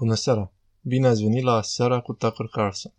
[0.00, 0.52] Bună seara!
[0.80, 2.92] Bine ați venit la Seara cu Tucker Carlson.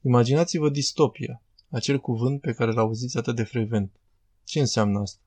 [0.00, 4.00] Imaginați-vă distopia, acel cuvânt pe care l-auziți atât de frecvent.
[4.44, 5.20] Ce înseamnă asta?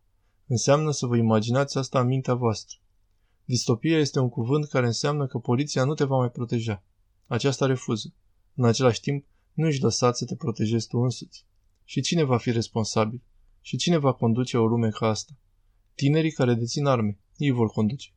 [0.47, 2.77] Înseamnă să vă imaginați asta în mintea voastră.
[3.45, 6.83] Distopia este un cuvânt care înseamnă că poliția nu te va mai proteja.
[7.27, 8.13] Aceasta refuză.
[8.55, 11.45] În același timp, nu își lăsați să te protejezi tu însuți.
[11.83, 13.21] Și cine va fi responsabil?
[13.61, 15.33] Și cine va conduce o lume ca asta?
[15.95, 18.09] Tinerii care dețin arme, ei vor conduce.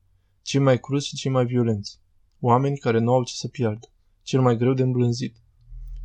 [0.42, 2.04] Cei mai cruzi și cei mai violenți.
[2.40, 3.90] Oameni care nu au ce să piardă.
[4.22, 5.36] Cel mai greu de îmblânzit.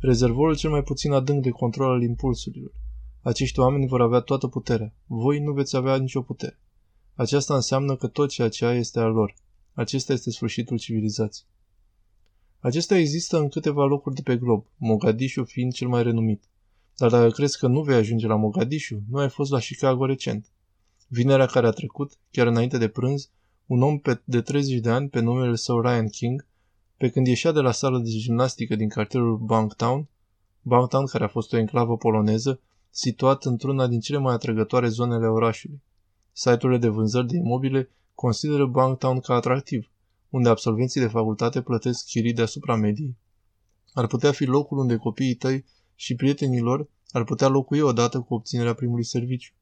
[0.00, 2.72] Rezervorul cel mai puțin adânc de control al impulsurilor.
[3.22, 4.94] Acești oameni vor avea toată puterea.
[5.06, 6.58] Voi nu veți avea nicio putere.
[7.14, 9.34] Aceasta înseamnă că tot ceea ce ai este al lor.
[9.72, 11.48] Acesta este sfârșitul civilizației.
[12.58, 16.44] Acesta există în câteva locuri de pe glob, Mogadishu fiind cel mai renumit.
[16.96, 20.52] Dar dacă crezi că nu vei ajunge la Mogadishu, nu ai fost la Chicago recent.
[21.08, 23.30] Vinerea care a trecut, chiar înainte de prânz,
[23.66, 26.46] un om de 30 de ani pe numele său Ryan King,
[26.96, 30.08] pe când ieșea de la sală de gimnastică din cartierul Banktown,
[30.62, 35.82] Banktown care a fost o enclavă poloneză, situat într-una din cele mai atrăgătoare zonele orașului.
[36.32, 39.90] Site-urile de vânzări de imobile consideră Banktown ca atractiv,
[40.30, 43.16] unde absolvenții de facultate plătesc chirii deasupra mediei.
[43.92, 45.64] Ar putea fi locul unde copiii tăi
[45.94, 49.52] și prietenii lor ar putea locui odată cu obținerea primului serviciu.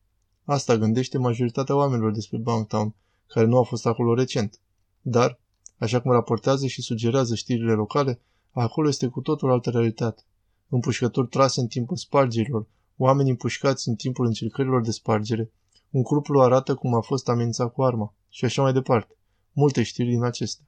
[0.44, 2.94] Asta gândește majoritatea oamenilor despre Banktown,
[3.30, 4.60] care nu a fost acolo recent.
[5.00, 5.38] Dar,
[5.78, 10.22] așa cum raportează și sugerează știrile locale, acolo este cu totul altă realitate.
[10.68, 15.52] Împușcături trase în timpul spargerilor, oameni împușcați în timpul încercărilor de spargere,
[15.90, 19.14] un cuplu arată cum a fost amenințat cu arma și așa mai departe.
[19.52, 20.64] Multe știri din acestea.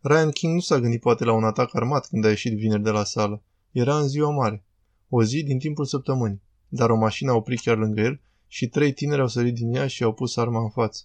[0.00, 2.90] Ryan King nu s-a gândit poate la un atac armat când a ieșit vineri de
[2.90, 3.42] la sală.
[3.70, 4.64] Era în ziua mare.
[5.08, 6.42] O zi din timpul săptămânii.
[6.68, 8.20] Dar o mașină a oprit chiar lângă el
[8.52, 11.02] și trei tineri au sărit din ea și au pus arma în față.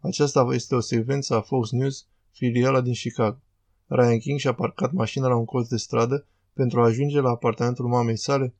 [0.00, 3.38] Aceasta este o secvență a Fox News, filiala din Chicago.
[3.86, 7.86] Ryan King și-a parcat mașina la un colț de stradă pentru a ajunge la apartamentul
[7.86, 8.54] mamei sale,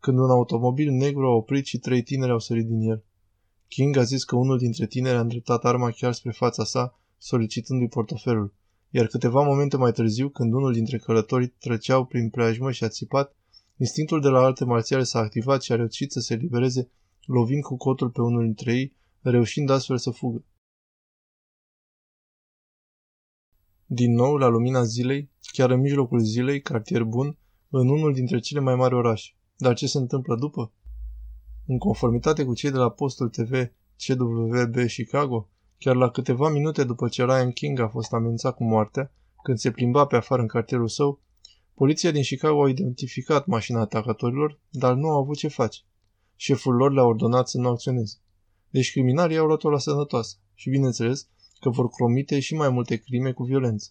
[0.00, 3.02] când un automobil negru a oprit și trei tineri au sărit din el.
[3.68, 7.88] King a zis că unul dintre tineri a îndreptat arma chiar spre fața sa, solicitându-i
[7.88, 8.54] portofelul,
[8.90, 13.36] iar câteva momente mai târziu, când unul dintre călătorii treceau prin preajmă și a țipat,
[13.76, 16.90] instinctul de la alte marțiale s-a activat și a reușit să se libereze
[17.26, 20.44] lovind cu cotul pe unul dintre ei, reușind astfel să fugă.
[23.86, 27.36] Din nou, la lumina zilei, chiar în mijlocul zilei, cartier bun,
[27.70, 29.32] în unul dintre cele mai mari orașe.
[29.56, 30.72] Dar ce se întâmplă după?
[31.66, 33.52] În conformitate cu cei de la postul TV
[34.06, 39.12] CWB Chicago, chiar la câteva minute după ce Ryan King a fost amenințat cu moartea,
[39.42, 41.20] când se plimba pe afară în cartierul său,
[41.74, 45.80] poliția din Chicago a identificat mașina atacatorilor, dar nu a avut ce face
[46.44, 48.16] șeful lor le-a ordonat să nu acționeze.
[48.70, 51.26] Deci criminalii au luat-o la sănătoasă și, bineînțeles,
[51.60, 53.90] că vor cromite și mai multe crime cu violență.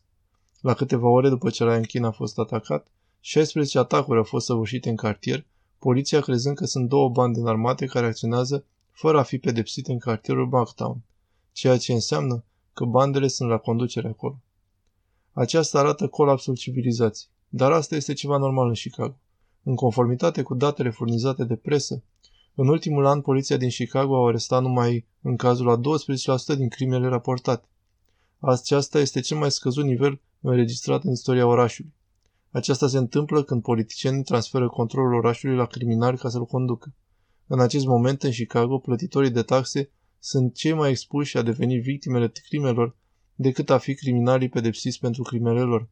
[0.62, 2.88] La câteva ore după ce Ryan King a fost atacat,
[3.20, 5.46] 16 atacuri au fost săvârșite în cartier,
[5.80, 10.48] poliția crezând că sunt două bande înarmate care acționează fără a fi pedepsite în cartierul
[10.48, 11.02] Bucktown,
[11.52, 14.42] ceea ce înseamnă că bandele sunt la conducere acolo.
[15.34, 19.16] Aceasta arată colapsul civilizației, dar asta este ceva normal în Chicago.
[19.64, 22.04] În conformitate cu datele furnizate de presă,
[22.56, 25.80] în ultimul an, poliția din Chicago a arestat numai în cazul a
[26.54, 27.68] 12% din crimele raportate.
[28.40, 31.94] Aceasta este cel mai scăzut nivel înregistrat în istoria orașului.
[32.52, 36.94] Aceasta se întâmplă când politicienii transferă controlul orașului la criminali ca să-l conducă.
[37.48, 39.90] În acest moment, în Chicago, plătitorii de taxe
[40.20, 42.96] sunt cei mai expuși a deveni victimele crimelor
[43.36, 45.90] decât a fi criminalii pedepsiți pentru crimele lor.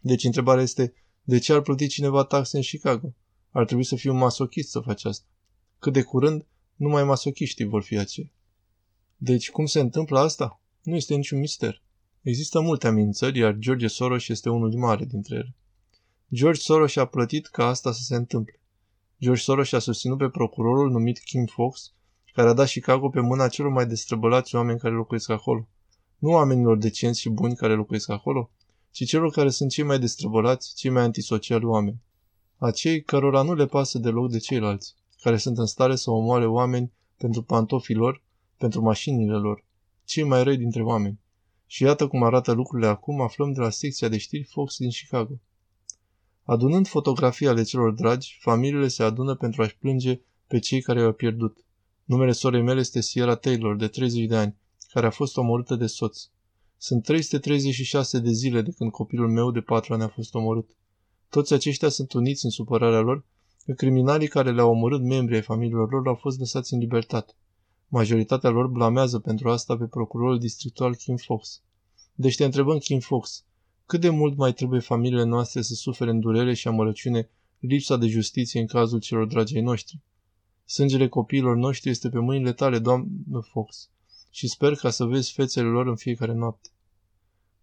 [0.00, 3.14] Deci întrebarea este, de ce ar plăti cineva taxe în Chicago?
[3.50, 5.26] Ar trebui să fii un masochist să faci asta.
[5.78, 8.30] Cât de curând, numai masochiștii vor fi aceia.
[9.16, 10.60] Deci, cum se întâmplă asta?
[10.82, 11.82] Nu este niciun mister.
[12.22, 15.54] Există multe amenințări, iar George Soros este unul din mare dintre ele.
[16.34, 18.60] George Soros a plătit ca asta să se întâmple.
[19.20, 21.92] George Soros a susținut pe procurorul numit Kim Fox,
[22.32, 25.68] care a dat Chicago pe mâna celor mai destrăbălați oameni care locuiesc acolo.
[26.18, 28.50] Nu oamenilor decenți și buni care locuiesc acolo,
[28.90, 32.00] ci celor care sunt cei mai destrăbălați, cei mai antisociali oameni.
[32.56, 36.92] Acei cărora nu le pasă deloc de ceilalți care sunt în stare să omoare oameni
[37.16, 38.22] pentru pantofii lor,
[38.56, 39.64] pentru mașinile lor,
[40.04, 41.18] cei mai răi dintre oameni.
[41.66, 45.40] Și iată cum arată lucrurile acum, aflăm de la secția de știri Fox din Chicago.
[46.44, 51.12] Adunând fotografii ale celor dragi, familiile se adună pentru a-și plânge pe cei care i-au
[51.12, 51.64] pierdut.
[52.04, 54.56] Numele sorei mele este Sierra Taylor, de 30 de ani,
[54.92, 56.28] care a fost omorâtă de soț.
[56.76, 60.70] Sunt 336 de zile de când copilul meu de 4 ani a fost omorât.
[61.28, 63.24] Toți aceștia sunt uniți în supărarea lor că
[63.74, 67.32] criminalii care le-au omorât membrii ai familiilor lor au fost lăsați în libertate.
[67.88, 71.62] Majoritatea lor blamează pentru asta pe procurorul districtual Kim Fox.
[72.14, 73.44] Deci te întrebăm, Kim Fox,
[73.86, 77.28] cât de mult mai trebuie familiile noastre să sufere în durere și amărăciune
[77.58, 80.00] lipsa de justiție în cazul celor dragi ai noștri?
[80.64, 83.90] Sângele copiilor noștri este pe mâinile tale, doamnă Fox,
[84.30, 86.68] și sper ca să vezi fețele lor în fiecare noapte.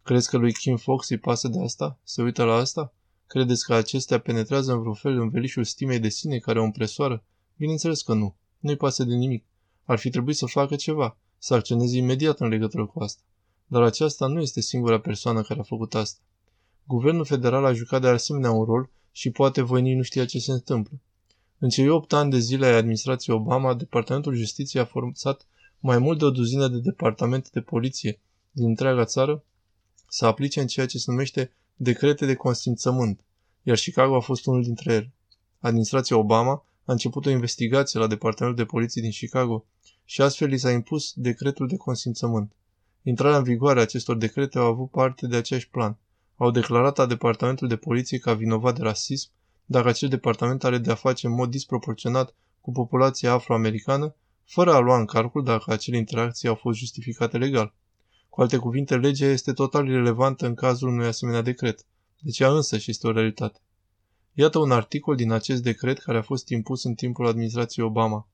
[0.04, 2.00] Crezi că lui Kim Fox îi pasă de asta?
[2.04, 2.94] Se uită la asta?
[3.28, 7.24] Credeți că acestea penetrează în vreun fel în velișul stimei de sine care o împresoară?
[7.58, 8.36] Bineînțeles că nu.
[8.60, 9.46] Nu-i pasă de nimic.
[9.84, 13.22] Ar fi trebuit să facă ceva, să acționeze imediat în legătură cu asta.
[13.68, 16.20] Dar aceasta nu este singura persoană care a făcut asta.
[16.84, 20.40] Guvernul federal a jucat de asemenea un rol și poate voi nici nu știa ce
[20.40, 21.00] se întâmplă.
[21.58, 25.48] În cei 8 ani de zile ai administrației Obama, Departamentul Justiției a format
[25.80, 28.20] mai mult de o duzină de departamente de poliție
[28.52, 29.44] din întreaga țară
[30.08, 33.20] să aplice în ceea ce se numește decrete de consimțământ,
[33.64, 35.12] iar Chicago a fost unul dintre ele.
[35.60, 39.66] Administrația Obama a început o investigație la Departamentul de Poliție din Chicago
[40.06, 42.52] și astfel li s-a impus decretul de consimțământ.
[43.04, 45.98] Intrarea în vigoare a acestor decrete au avut parte de aceeași plan.
[46.36, 49.30] Au declarat a Departamentul de Poliție ca vinovat de rasism
[49.66, 54.80] dacă acel departament are de a face în mod disproporționat cu populația afroamericană, fără a
[54.80, 57.74] lua în calcul dacă acele interacții au fost justificate legal.
[58.36, 61.86] Cu alte cuvinte, legea este total irelevantă în cazul unui asemenea decret.
[62.20, 63.60] Deci ea însă și este o realitate.
[64.34, 68.28] Iată un articol din acest decret care a fost impus în timpul administrației Obama.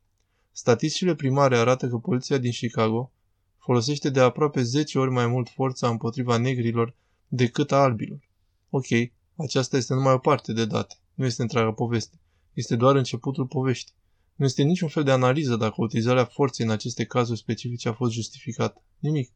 [0.52, 3.12] Statisticile primare arată că poliția din Chicago
[3.58, 6.96] folosește de aproape 10 ori mai mult forța împotriva negrilor
[7.28, 8.30] decât a albilor.
[8.70, 8.88] Ok,
[9.36, 12.20] aceasta este numai o parte de date, nu este întreaga poveste.
[12.54, 13.96] Este doar începutul poveștii.
[14.36, 18.12] Nu este niciun fel de analiză dacă utilizarea forței în aceste cazuri specifice a fost
[18.12, 18.82] justificată.
[19.00, 19.32] Nimic.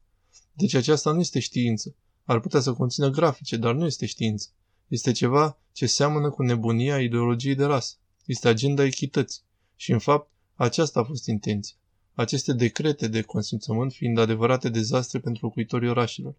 [0.52, 1.94] Deci aceasta nu este știință.
[2.24, 4.48] Ar putea să conțină grafice, dar nu este știință.
[4.88, 7.94] Este ceva ce seamănă cu nebunia ideologiei de rasă.
[8.24, 9.42] Este agenda echității.
[9.76, 11.76] Și, în fapt, aceasta a fost intenția.
[12.14, 16.34] Aceste decrete de consimțământ fiind adevărate dezastre pentru locuitorii orașelor.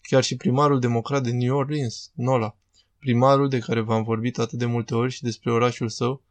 [0.00, 2.56] Chiar și primarul democrat de New Orleans, Nola,
[2.98, 6.22] primarul de care v-am vorbit atât de multe ori și despre orașul său,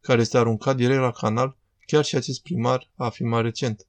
[0.00, 1.56] care este aruncat direct la canal,
[1.86, 3.86] chiar și acest primar a afirmat recent.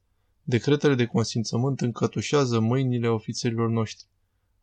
[0.50, 4.06] Decretele de consimțământ încătușează mâinile ofițerilor noștri.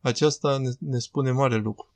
[0.02, 1.94] Aceasta ne, ne spune mare lucru.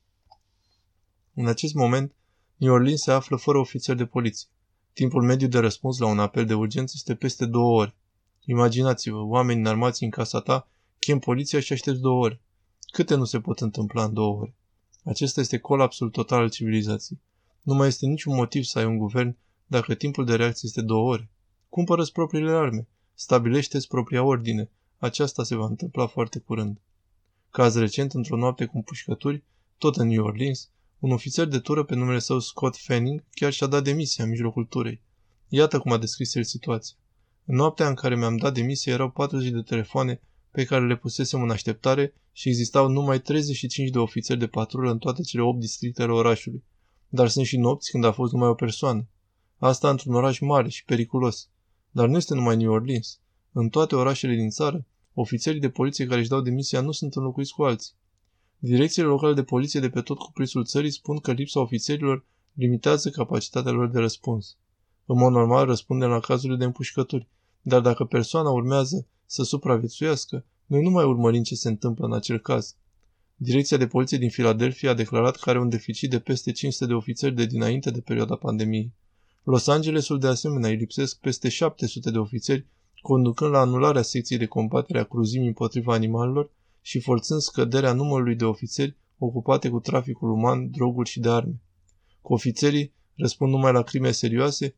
[1.33, 2.15] În acest moment,
[2.55, 4.47] New Orleans se află fără ofițeri de poliție.
[4.93, 7.95] Timpul mediu de răspuns la un apel de urgență este peste două ore.
[8.45, 10.67] Imaginați-vă, oameni înarmați în casa ta,
[10.99, 12.41] chem poliția și aștepți două ore.
[12.91, 14.55] Câte nu se pot întâmpla în două ore?
[15.03, 17.19] Acesta este colapsul total al civilizației.
[17.61, 21.09] Nu mai este niciun motiv să ai un guvern dacă timpul de reacție este două
[21.09, 21.29] ore.
[21.69, 22.87] Cumpără-ți propriile arme.
[23.21, 24.69] Stabilește-ți propria ordine.
[24.97, 26.81] Aceasta se va întâmpla foarte curând.
[27.51, 29.43] Caz recent, într-o noapte cu împușcături,
[29.77, 30.69] tot în New Orleans,
[30.99, 34.65] un ofițer de tură pe numele său Scott Fanning chiar și-a dat demisia în mijlocul
[34.65, 35.01] turei.
[35.47, 36.95] Iată cum a descris el situația.
[37.45, 41.41] În noaptea în care mi-am dat demisia erau 40 de telefoane pe care le pusesem
[41.41, 46.01] în așteptare și existau numai 35 de ofițeri de patrulă în toate cele 8 districte
[46.01, 46.63] ale orașului.
[47.07, 49.07] Dar sunt și nopți când a fost numai o persoană.
[49.57, 51.49] Asta într-un oraș mare și periculos.
[51.91, 53.19] Dar nu este numai New Orleans.
[53.51, 57.53] În toate orașele din țară, ofițerii de poliție care își dau demisia nu sunt înlocuiți
[57.53, 57.93] cu alții.
[58.57, 63.71] Direcțiile locale de poliție de pe tot cuprinsul țării spun că lipsa ofițerilor limitează capacitatea
[63.71, 64.57] lor de răspuns.
[65.05, 67.27] În mod normal răspundem la cazurile de împușcături,
[67.61, 72.39] dar dacă persoana urmează să supraviețuiască, noi nu mai urmărim ce se întâmplă în acel
[72.39, 72.75] caz.
[73.35, 76.93] Direcția de poliție din Philadelphia a declarat că are un deficit de peste 500 de
[76.93, 78.93] ofițeri de dinainte de perioada pandemiei.
[79.43, 82.65] Los Angelesul de asemenea îi lipsesc peste 700 de ofițeri,
[83.01, 88.45] conducând la anularea secției de combatere a cruzimii împotriva animalelor și forțând scăderea numărului de
[88.45, 91.61] ofițeri ocupate cu traficul uman, droguri și de arme.
[92.21, 94.75] Cu ofițerii răspund numai la crime serioase,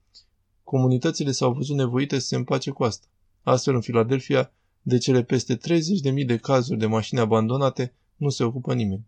[0.63, 3.07] comunitățile s-au văzut nevoite să se împace cu asta.
[3.43, 4.51] Astfel, în Filadelfia,
[4.81, 9.05] de cele peste 30.000 de cazuri de mașini abandonate, nu se ocupă nimeni.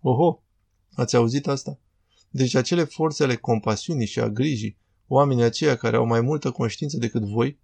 [0.00, 0.42] Oho,
[0.94, 1.78] ați auzit asta?
[2.30, 6.96] Deci acele forțe ale compasiunii și a grijii, oamenii aceia care au mai multă conștiință
[6.96, 7.58] decât voi,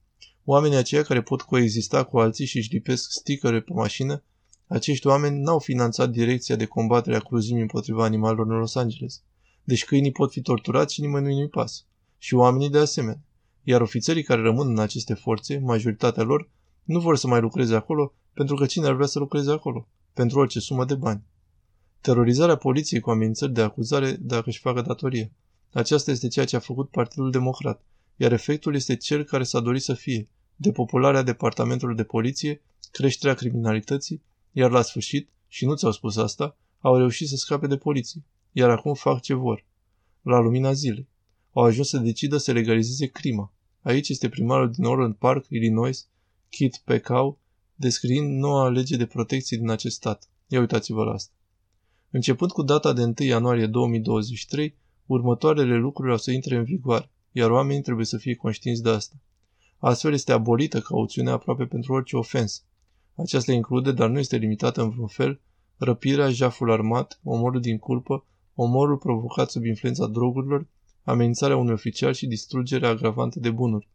[0.44, 4.22] oamenii aceia care pot coexista cu alții și își lipesc stickere pe mașină,
[4.66, 9.22] acești oameni n-au finanțat direcția de combatere a cruzimii împotriva animalelor în Los Angeles.
[9.64, 11.82] Deci câinii pot fi torturați și nimeni nu-i pasă.
[12.18, 13.20] Și oamenii de asemenea.
[13.62, 16.50] Iar ofițerii care rămân în aceste forțe, majoritatea lor,
[16.84, 19.88] nu vor să mai lucreze acolo pentru că cine ar vrea să lucreze acolo?
[20.12, 21.22] Pentru orice sumă de bani.
[22.04, 25.32] Terorizarea poliției cu amenințări de acuzare dacă își facă datorie.
[25.72, 27.84] Aceasta este ceea ce a făcut Partidul Democrat,
[28.16, 34.22] iar efectul este cel care s-a dorit să fie, depopularea departamentului de poliție, creșterea criminalității,
[34.52, 38.70] iar la sfârșit, și nu ți-au spus asta, au reușit să scape de poliție, iar
[38.70, 39.64] acum fac ce vor.
[40.22, 41.08] La lumina zilei.
[41.52, 43.52] Au ajuns să decidă să legalizeze crima.
[43.82, 46.08] Aici este primarul din Orland Park, Illinois,
[46.48, 47.38] Kit Pecau,
[47.74, 50.28] descriind noua lege de protecție din acest stat.
[50.48, 51.32] Ia uitați-vă la asta.
[52.14, 54.74] Începând cu data de 1 ianuarie 2023,
[55.06, 59.14] următoarele lucruri au să intre în vigoare, iar oamenii trebuie să fie conștienți de asta.
[59.78, 62.60] Astfel este abolită cauțiunea aproape pentru orice ofensă.
[63.14, 65.40] Aceasta include, dar nu este limitată în vreun fel,
[65.76, 70.66] răpirea, jaful armat, omorul din culpă, omorul provocat sub influența drogurilor,
[71.02, 73.88] amenințarea unui oficial și distrugerea agravantă de bunuri.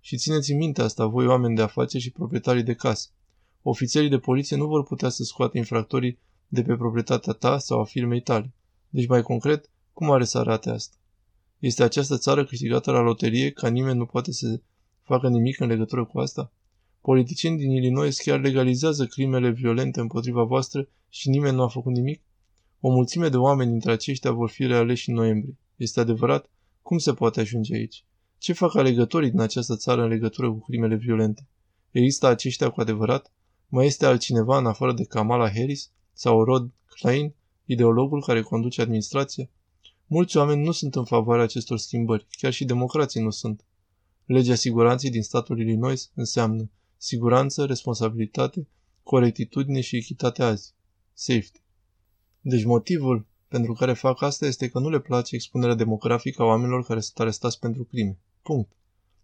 [0.00, 3.08] Și țineți minte asta, voi oameni de afaceri și proprietarii de case.
[3.62, 6.18] Ofițerii de poliție nu vor putea să scoată infractorii
[6.52, 8.52] de pe proprietatea ta sau a firmei tale.
[8.88, 10.96] Deci, mai concret, cum are să arate asta?
[11.58, 14.60] Este această țară câștigată la loterie ca nimeni nu poate să
[15.02, 16.52] facă nimic în legătură cu asta?
[17.00, 22.22] Politicieni din Illinois chiar legalizează crimele violente împotriva voastră și nimeni nu a făcut nimic?
[22.80, 25.56] O mulțime de oameni dintre aceștia vor fi realeși în noiembrie.
[25.76, 26.50] Este adevărat?
[26.82, 28.04] Cum se poate ajunge aici?
[28.38, 31.46] Ce fac alegătorii din această țară în legătură cu crimele violente?
[31.90, 33.32] Există aceștia cu adevărat?
[33.68, 39.48] Mai este altcineva în afară de Kamala Harris sau Rod Klein, ideologul care conduce administrația?
[40.06, 43.64] Mulți oameni nu sunt în favoarea acestor schimbări, chiar și democrații nu sunt.
[44.24, 48.68] Legea siguranței din statul Illinois înseamnă siguranță, responsabilitate,
[49.02, 50.74] corectitudine și echitate azi.
[51.12, 51.60] Safety.
[52.40, 56.84] Deci motivul pentru care fac asta este că nu le place expunerea demografică a oamenilor
[56.84, 58.18] care sunt arestați pentru crime.
[58.42, 58.72] Punct.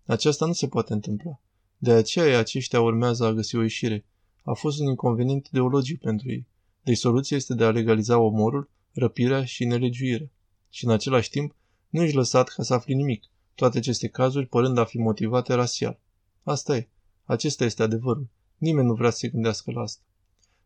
[0.06, 1.40] Aceasta nu se poate întâmpla.
[1.78, 4.04] De aceea aceștia urmează a găsi o ieșire.
[4.42, 6.46] A fost un inconvenient ideologic pentru ei.
[6.82, 10.30] Deci soluția este de a legaliza omorul, răpirea și nelegiuirea.
[10.70, 11.54] Și în același timp,
[11.88, 16.00] nu ești lăsat ca să afli nimic, toate aceste cazuri părând a fi motivate rasial.
[16.42, 16.88] Asta e.
[17.24, 18.28] Acesta este adevărul.
[18.56, 20.02] Nimeni nu vrea să se gândească la asta.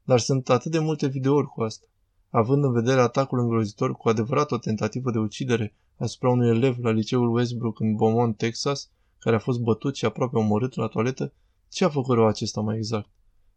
[0.04, 1.86] Dar sunt atât de multe videouri cu asta.
[2.30, 6.90] Având în vedere atacul îngrozitor cu adevărat o tentativă de ucidere asupra unui elev la
[6.90, 11.32] liceul Westbrook în Beaumont, Texas, care a fost bătut și aproape omorât la toaletă,
[11.68, 13.08] ce a făcut rău acesta mai exact?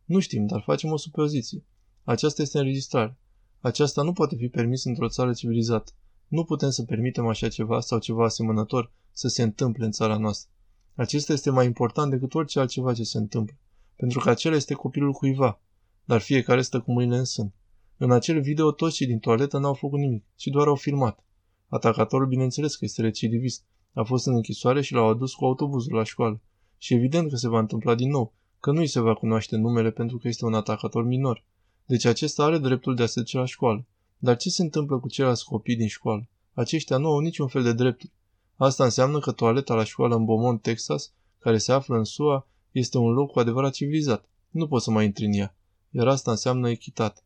[0.05, 1.63] Nu știm, dar facem o supoziție.
[2.05, 3.17] Aceasta este înregistrare.
[3.59, 5.91] Aceasta nu poate fi permis într-o țară civilizată.
[6.27, 10.50] Nu putem să permitem așa ceva sau ceva asemănător să se întâmple în țara noastră.
[10.95, 13.55] Acesta este mai important decât orice altceva ce se întâmplă,
[13.95, 15.59] pentru că acela este copilul cuiva,
[16.03, 17.53] dar fiecare stă cu mâinile în sân.
[17.97, 21.24] În acel video toți cei din toaletă n-au făcut nimic, ci doar au filmat.
[21.67, 23.63] Atacatorul bineînțeles că este recidivist.
[23.93, 26.41] A fost în închisoare și l-au adus cu autobuzul la școală.
[26.77, 29.91] Și evident că se va întâmpla din nou, că nu îi se va cunoaște numele
[29.91, 31.43] pentru că este un atacator minor.
[31.86, 33.86] Deci acesta are dreptul de a se duce la școală.
[34.18, 36.27] Dar ce se întâmplă cu ceilalți copii din școală?
[36.54, 38.12] Aceștia nu au niciun fel de drepturi.
[38.56, 42.98] Asta înseamnă că toaleta la școală în Beaumont, Texas, care se află în SUA, este
[42.98, 44.25] un loc cu adevărat civilizat.
[44.50, 45.56] Nu poți să mai intri în ea.
[45.92, 47.22] Iar asta înseamnă echitate.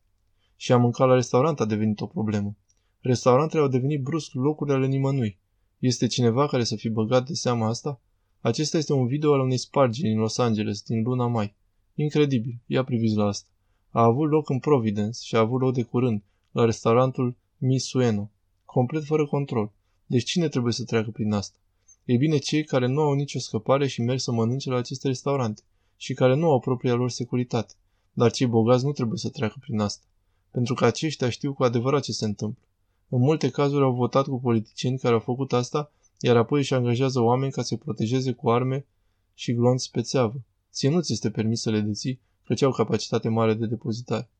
[0.56, 2.56] Și a mânca la restaurant a devenit o problemă.
[3.00, 5.38] Restaurantele au devenit brusc locuri ale nimănui.
[5.78, 8.00] Este cineva care să fi băgat de seama asta?
[8.40, 11.54] Acesta este un video al unei spargeri din Los Angeles din luna mai.
[11.94, 13.48] Incredibil, ia priviți la asta.
[13.90, 18.30] A avut loc în Providence și a avut loc de curând, la restaurantul Misueno.
[18.64, 19.70] Complet fără control.
[20.06, 21.56] Deci cine trebuie să treacă prin asta?
[22.04, 25.62] Ei bine, cei care nu au nicio scăpare și merg să mănânce la aceste restaurante
[25.96, 27.74] și care nu au propria lor securitate.
[28.12, 30.04] Dar cei bogați nu trebuie să treacă prin asta,
[30.50, 32.62] pentru că aceștia știu cu adevărat ce se întâmplă.
[33.08, 37.20] În multe cazuri au votat cu politicieni care au făcut asta, iar apoi își angajează
[37.20, 38.86] oameni ca să-i protejeze cu arme
[39.34, 40.40] și glonți pe țeavă.
[40.72, 42.20] Ție nu ți este permis să le deții,
[42.50, 44.30] căci au capacitate mare de depozitare.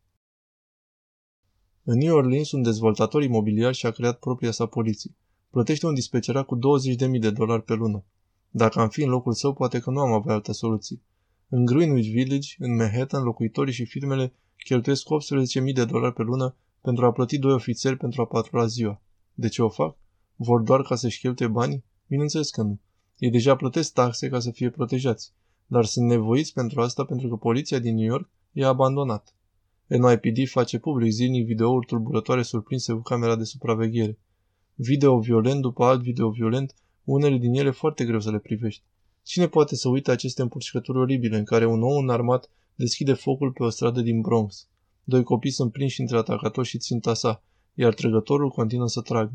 [1.83, 5.15] În New Orleans, un dezvoltator imobiliar și-a creat propria sa poliție.
[5.51, 8.05] Plătește un dispecerat cu 20.000 de dolari pe lună.
[8.49, 11.01] Dacă am fi în locul său, poate că nu am avea altă soluție.
[11.49, 14.33] În Greenwich Village, în Manhattan, locuitorii și firmele
[14.65, 15.07] cheltuiesc
[15.67, 19.01] 18.000 de dolari pe lună pentru a plăti doi ofițeri pentru a patrula ziua.
[19.35, 19.97] De ce o fac?
[20.37, 21.85] Vor doar ca să-și cheltuie banii?
[22.07, 22.81] Bineînțeles că nu.
[23.19, 25.33] Ei deja plătesc taxe ca să fie protejați,
[25.71, 29.35] dar sunt nevoiți pentru asta pentru că poliția din New York i-a abandonat.
[29.87, 34.19] NYPD face public zilnic videouri tulburătoare surprinse cu camera de supraveghere.
[34.75, 36.75] Video violent după alt video violent,
[37.05, 38.83] unele din ele foarte greu să le privești.
[39.23, 43.63] Cine poate să uite aceste împușcături oribile în care un om înarmat deschide focul pe
[43.63, 44.69] o stradă din Bronx?
[45.05, 47.43] Doi copii sunt prinși între atacatori și ținta sa,
[47.75, 49.33] iar trăgătorul continuă să tragă.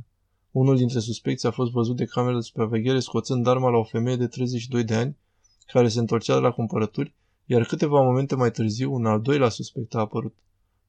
[0.51, 4.15] Unul dintre suspecți a fost văzut de cameră de supraveghere scoțând arma la o femeie
[4.15, 5.18] de 32 de ani
[5.65, 7.13] care se întorcea de la cumpărături,
[7.45, 10.36] iar câteva momente mai târziu un al doilea suspect a apărut.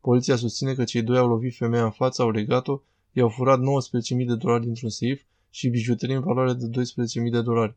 [0.00, 2.80] Poliția susține că cei doi au lovit femeia în față, au legat-o,
[3.12, 7.76] i-au furat 19.000 de dolari dintr-un seif și bijuterii în valoare de 12.000 de dolari.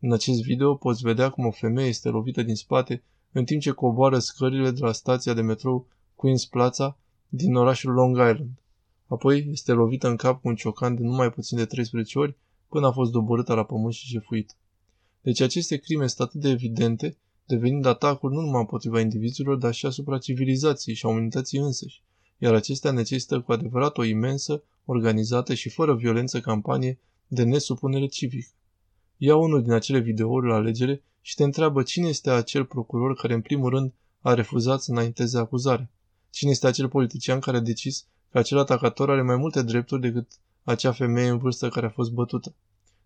[0.00, 3.02] În acest video poți vedea cum o femeie este lovită din spate
[3.32, 8.16] în timp ce coboară scările de la stația de metrou Queen's Plaza din orașul Long
[8.16, 8.62] Island.
[9.06, 12.36] Apoi este lovită în cap cu un ciocan de numai puțin de 13 ori
[12.68, 14.54] până a fost doborâtă la pământ și jefuită.
[15.22, 19.86] Deci aceste crime sunt atât de evidente devenind atacuri nu numai împotriva indivizilor, dar și
[19.86, 22.02] asupra civilizației și a umanității însăși.
[22.38, 28.48] iar acestea necesită cu adevărat o imensă, organizată și fără violență campanie de nesupunere civică.
[29.16, 33.34] Ia unul din acele videouri la alegere și te întreabă cine este acel procuror care
[33.34, 35.90] în primul rând a refuzat să înainteze acuzarea.
[36.30, 40.26] Cine este acel politician care a decis că acel atacator are mai multe drepturi decât
[40.64, 42.54] acea femeie în vârstă care a fost bătută?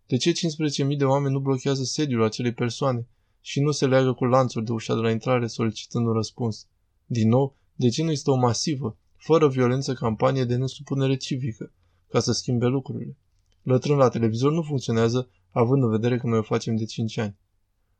[0.07, 3.07] De ce 15.000 de oameni nu blochează sediul acelei persoane
[3.41, 6.67] și nu se leagă cu lanțuri de ușa de la intrare solicitând un răspuns?
[7.07, 11.73] Din nou, de ce nu este o masivă, fără violență campanie de nesupunere civică,
[12.09, 13.17] ca să schimbe lucrurile?
[13.63, 17.37] Lătrând la televizor nu funcționează, având în vedere că noi o facem de 5 ani.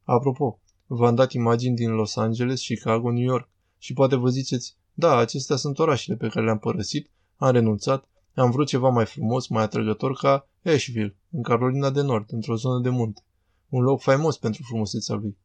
[0.03, 5.17] Apropo, v-am dat imagini din Los Angeles, Chicago, New York și poate vă ziceți, da,
[5.17, 9.63] acestea sunt orașele pe care le-am părăsit, am renunțat, am vrut ceva mai frumos, mai
[9.63, 13.23] atrăgător ca Asheville, în Carolina de Nord, într-o zonă de munte.
[13.69, 15.37] Un loc faimos pentru frumusețea lui.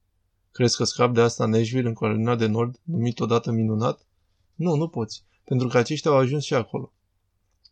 [0.52, 4.08] Crezi că scap de asta în Asheville, în Carolina de Nord, numit odată minunat?
[4.56, 6.94] Nu, nu poți, pentru că aceștia au ajuns și acolo.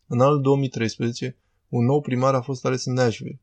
[0.06, 1.36] În anul 2013,
[1.68, 3.40] un nou primar a fost ales în Nashville.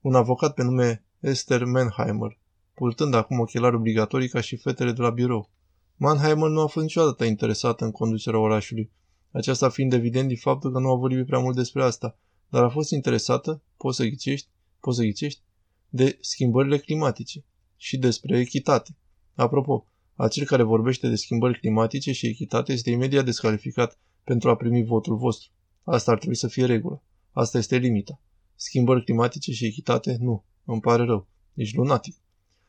[0.00, 2.38] Un avocat pe nume Esther Manheimer,
[2.74, 5.50] purtând acum ochelari obligatorii ca și fetele de la birou.
[5.96, 8.90] Mannheimer nu a fost niciodată interesată în conducerea orașului,
[9.30, 12.18] aceasta fiind evident din faptul că nu a vorbit prea mult despre asta,
[12.54, 14.48] dar a fost interesată, poți să ghicești,
[14.80, 15.40] poți să ghicești,
[15.88, 17.44] de schimbările climatice
[17.76, 18.96] și despre echitate.
[19.34, 24.84] Apropo, acel care vorbește de schimbări climatice și echitate este imediat descalificat pentru a primi
[24.84, 25.50] votul vostru.
[25.82, 27.02] Asta ar trebui să fie regulă.
[27.30, 28.20] Asta este limita.
[28.54, 30.16] Schimbări climatice și echitate?
[30.20, 30.44] Nu.
[30.64, 31.26] Îmi pare rău.
[31.54, 32.16] Ești lunatic.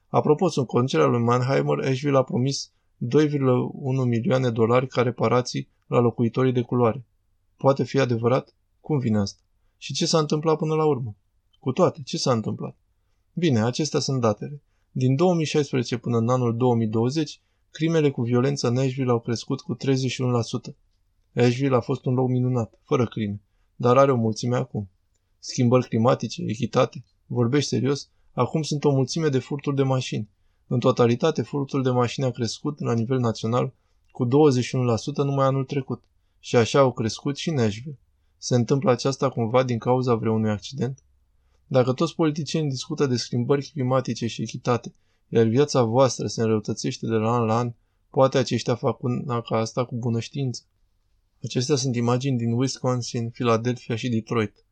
[0.08, 3.30] Apropo, sunt conducerea lui Mannheimer, Asheville a promis 2,1
[4.06, 7.06] milioane dolari ca reparații la locuitorii de culoare.
[7.58, 8.56] Poate fi adevărat?
[8.80, 9.44] Cum vine asta?
[9.78, 11.16] Și ce s-a întâmplat până la urmă?
[11.60, 12.78] Cu toate, ce s-a întâmplat?
[13.34, 14.62] Bine, acestea sunt datele.
[14.92, 17.42] Din 2016 până în anul 2020,
[17.72, 20.76] crimele cu violență în Asheville au crescut cu 31%.
[21.36, 23.42] Asheville a fost un loc minunat, fără crime,
[23.76, 24.90] dar are o mulțime acum.
[25.40, 30.30] Schimbări climatice, echitate, vorbești serios, acum sunt o mulțime de furturi de mașini.
[30.68, 33.74] În totalitate, furtul de mașini a crescut la nivel național
[34.12, 34.30] cu 21%
[35.16, 36.04] numai anul trecut.
[36.40, 38.00] Și așa au crescut și Nashville.
[38.46, 41.04] Se întâmplă aceasta cumva din cauza vreunui accident?
[41.68, 44.94] Dacă toți politicienii discută de schimbări climatice și echitate,
[45.28, 47.74] iar viața voastră se înrăutățește de la an la an,
[48.10, 50.62] poate aceștia fac una ca asta cu bună știință.
[51.44, 54.66] Acestea sunt imagini din Wisconsin, Philadelphia și Detroit.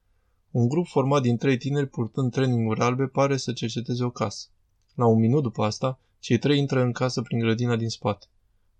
[0.52, 4.48] Un grup format din trei tineri purtând traininguri albe pare să cerceteze o casă.
[4.96, 8.26] La un minut după asta, cei trei intră în casă prin grădina din spate.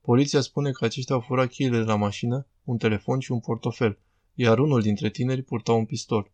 [0.02, 3.98] Poliția spune că aceștia au furat cheile de la mașină, un telefon și un portofel,
[4.34, 6.32] iar unul dintre tineri purta un pistol.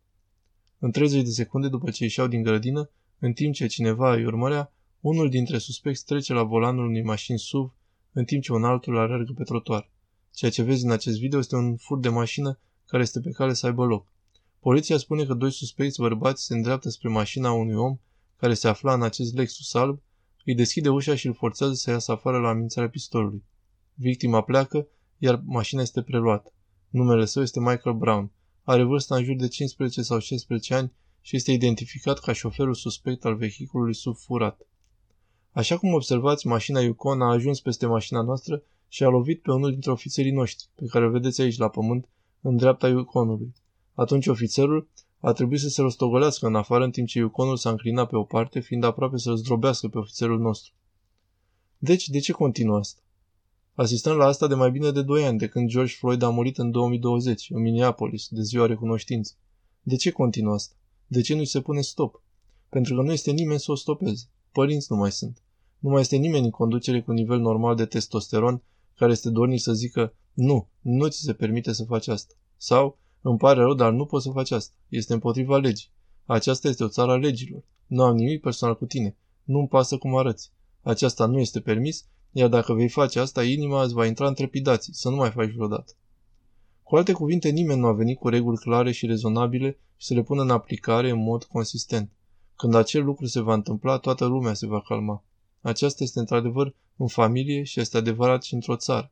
[0.78, 4.72] În 30 de secunde după ce ieșeau din grădină, în timp ce cineva îi urmărea,
[5.00, 7.72] unul dintre suspecți trece la volanul unei mașini SUV,
[8.12, 9.90] în timp ce un altul alergă pe trotuar.
[10.34, 13.52] Ceea ce vezi în acest video este un fur de mașină care este pe cale
[13.52, 14.12] să aibă loc.
[14.60, 17.98] Poliția spune că doi suspecți bărbați se îndreaptă spre mașina unui om
[18.36, 20.00] care se afla în acest Lexus alb,
[20.44, 23.44] îi deschide ușa și îl forțează să iasă afară la amenințarea pistolului.
[23.94, 24.86] Victima pleacă,
[25.18, 26.52] iar mașina este preluată.
[26.90, 28.30] Numele său este Michael Brown.
[28.62, 33.24] Are vârsta în jur de 15 sau 16 ani și este identificat ca șoferul suspect
[33.24, 34.66] al vehiculului subfurat.
[35.52, 39.70] Așa cum observați, mașina Yukon a ajuns peste mașina noastră și a lovit pe unul
[39.70, 42.08] dintre ofițerii noștri, pe care îl vedeți aici la pământ,
[42.40, 43.54] în dreapta Yukonului.
[43.94, 44.88] Atunci ofițerul
[45.20, 48.22] a trebuit să se rostogolească în afară în timp ce Yukonul s-a înclinat pe o
[48.22, 50.72] parte, fiind aproape să-l zdrobească pe ofițerul nostru.
[51.78, 53.00] Deci, de ce continuă asta?
[53.74, 56.58] Asistăm la asta de mai bine de 2 ani, de când George Floyd a murit
[56.58, 59.36] în 2020, în Minneapolis, de ziua recunoștinței.
[59.82, 60.74] De ce continuă asta?
[61.06, 62.22] De ce nu-i se pune stop?
[62.68, 64.24] Pentru că nu este nimeni să o stopeze.
[64.52, 65.42] Părinți nu mai sunt.
[65.78, 68.62] Nu mai este nimeni în conducere cu nivel normal de testosteron
[68.96, 72.34] care este dornic să zică nu, nu ți se permite să faci asta.
[72.56, 74.74] Sau, îmi pare rău, dar nu poți să faci asta.
[74.88, 75.90] Este împotriva legii.
[76.24, 77.64] Aceasta este o țară a legilor.
[77.86, 79.16] Nu am nimic personal cu tine.
[79.44, 80.52] Nu-mi pasă cum arăți.
[80.82, 84.94] Aceasta nu este permis iar dacă vei face asta, inima îți va intra în trepidații,
[84.94, 85.92] să nu mai faci vreodată.
[86.82, 90.22] Cu alte cuvinte, nimeni nu a venit cu reguli clare și rezonabile și să le
[90.22, 92.10] pună în aplicare în mod consistent.
[92.56, 95.22] Când acel lucru se va întâmpla, toată lumea se va calma.
[95.60, 99.10] Aceasta este într-adevăr în familie și este adevărat și într-o țară.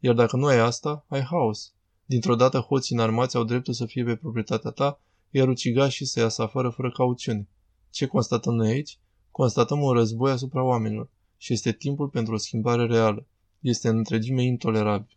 [0.00, 1.72] Iar dacă nu ai asta, ai haos.
[2.04, 5.00] Dintr-o dată hoții înarmați au dreptul să fie pe proprietatea ta,
[5.30, 7.48] iar ucigașii să iasă afară fără cauțiune.
[7.90, 8.98] Ce constatăm noi aici?
[9.30, 11.08] Constatăm un război asupra oamenilor
[11.46, 13.26] și este timpul pentru o schimbare reală.
[13.60, 15.15] Este în întregime intolerabil.